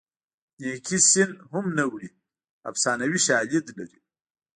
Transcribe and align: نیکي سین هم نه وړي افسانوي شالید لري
نیکي 0.61 0.97
سین 1.09 1.31
هم 1.51 1.65
نه 1.77 1.85
وړي 1.91 2.09
افسانوي 2.69 3.19
شالید 3.27 3.65
لري 3.77 3.99